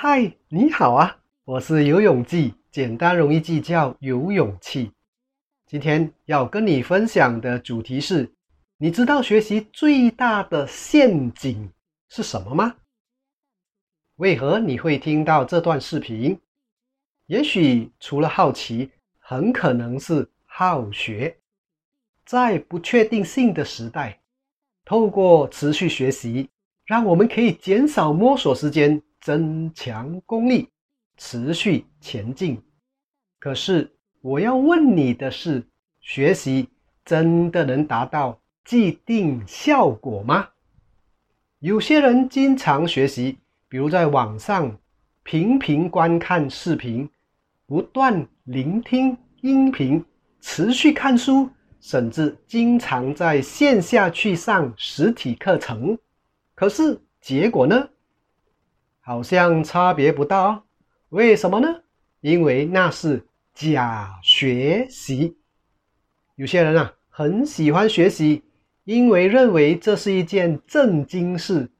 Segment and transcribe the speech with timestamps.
[0.00, 1.18] 嗨，你好啊！
[1.44, 4.92] 我是游泳记，简单容易记，叫游泳气。
[5.66, 8.32] 今天要跟你分享的主题是：
[8.76, 11.68] 你知道学习最大的陷阱
[12.08, 12.76] 是什么吗？
[14.18, 16.38] 为何你会听到这段视频？
[17.26, 21.36] 也许除了好奇，很可能是好学。
[22.24, 24.20] 在不确定性的时代，
[24.84, 26.48] 透过持续学习，
[26.84, 29.02] 让我们可以减少摸索时间。
[29.20, 30.68] 增强功力，
[31.16, 32.62] 持续前进。
[33.38, 35.66] 可是我要问你的是：
[36.00, 36.68] 学习
[37.04, 40.48] 真的能达到既定效果吗？
[41.60, 44.78] 有些人经常学习，比如在网上
[45.22, 47.08] 频频观看视频，
[47.66, 50.04] 不断聆听音频，
[50.40, 51.50] 持续看书，
[51.80, 55.98] 甚至经常在线下去上实体课程。
[56.54, 57.88] 可是结果呢？
[59.08, 60.64] 好像差别不大，
[61.08, 61.80] 为什么呢？
[62.20, 65.38] 因为那是假学习。
[66.34, 68.42] 有些人啊，很喜欢学习，
[68.84, 71.70] 因为认为这是一件正经事，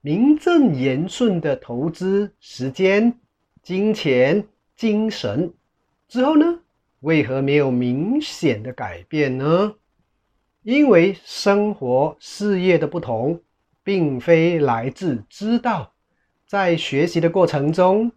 [0.00, 3.18] 名正言顺的投资时间、
[3.64, 5.52] 金钱、精神。
[6.06, 6.60] 之后呢，
[7.00, 9.74] 为何没有明显的改变呢？
[10.62, 13.40] 因为生活、事业的不同，
[13.82, 15.92] 并非来自知道。
[16.46, 18.12] 在学习的过程中，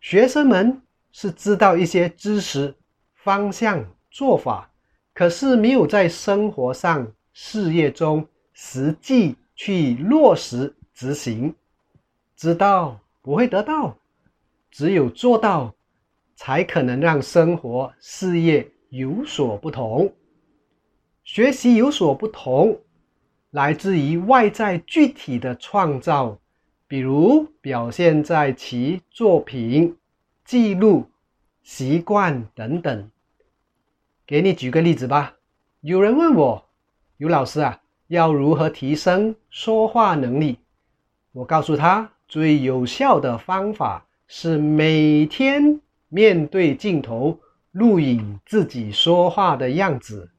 [0.00, 0.80] 学生们
[1.12, 2.74] 是知道一些知识、
[3.14, 4.70] 方向、做法，
[5.12, 11.54] 可是没有在生活上、事业中实际去落实执行。
[12.36, 13.98] 知道不会得到，
[14.70, 15.74] 只有做到，
[16.36, 20.10] 才可能让生活、事业有所不同。
[21.22, 22.80] 学习有所不同，
[23.50, 26.38] 来自于外在具体的创造。
[26.88, 29.94] 比如表现在其作品、
[30.44, 31.04] 记录、
[31.62, 33.10] 习惯等等。
[34.26, 35.34] 给你举个例子吧。
[35.82, 36.66] 有人问我，
[37.18, 40.58] 尤老师啊，要如何提升说话能力？
[41.32, 47.38] 我告诉他，最有效的方法是每天面对镜头
[47.72, 50.30] 录影自己说话的样子。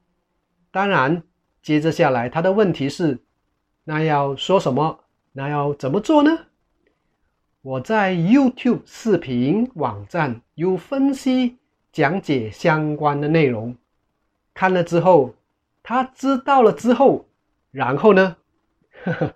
[0.72, 1.22] 当然，
[1.62, 3.20] 接着下来他的问题是，
[3.84, 5.00] 那要说什么？
[5.32, 6.48] 那要怎么做呢？
[7.62, 11.58] 我在 YouTube 视频网站有分析
[11.92, 13.76] 讲解相关的内容，
[14.54, 15.36] 看了之后，
[15.84, 17.26] 他知道了之后，
[17.72, 18.38] 然后呢？
[19.04, 19.34] 呵呵，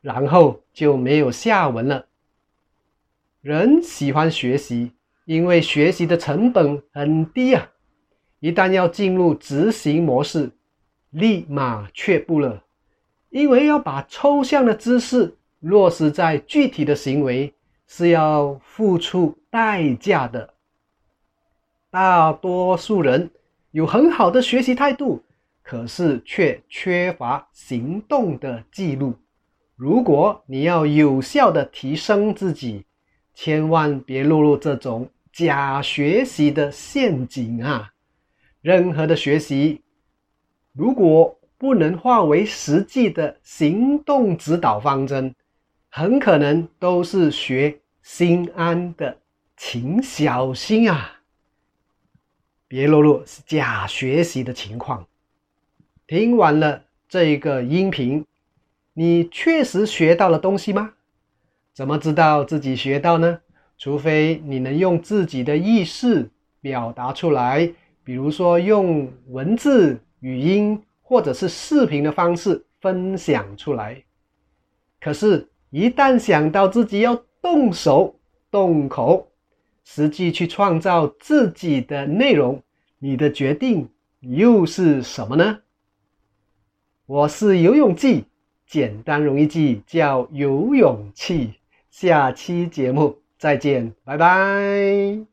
[0.00, 2.06] 然后就没有下文了。
[3.40, 4.92] 人喜欢学习，
[5.24, 7.70] 因为学习的成本很低啊。
[8.40, 10.50] 一旦要进入执行模式，
[11.10, 12.62] 立马却步了。
[13.30, 17.52] 因为要把抽象的知识落实在具体的行为，
[17.86, 20.54] 是要付出代价的。
[21.90, 23.30] 大多数人
[23.70, 25.22] 有很好的学习态度，
[25.62, 29.14] 可是却缺乏行动的记录。
[29.76, 32.84] 如果你要有效的提升自己，
[33.32, 37.92] 千万别落入这种假学习的陷阱啊！
[38.60, 39.82] 任何的学习，
[40.72, 45.34] 如果不能化为实际的行动指导方针，
[45.90, 49.18] 很可能都是学心安的，
[49.56, 51.20] 请小心啊！
[52.68, 55.04] 别落入是假学习的情况。
[56.06, 58.24] 听完了这个音频，
[58.94, 60.92] 你确实学到了东西吗？
[61.74, 63.40] 怎么知道自己学到呢？
[63.76, 66.30] 除非你能用自己的意识
[66.60, 67.72] 表达出来，
[68.04, 70.80] 比如说用文字、语音。
[71.08, 74.04] 或者是视频的方式分享出来，
[75.00, 78.14] 可是，一旦想到自己要动手
[78.50, 79.26] 动口，
[79.84, 82.62] 实际去创造自己的内容，
[82.98, 83.88] 你的决定
[84.20, 85.60] 又是什么呢？
[87.06, 88.26] 我是游泳记，
[88.66, 91.54] 简单容易记，叫游泳气。
[91.88, 95.24] 下期节目再见，拜拜。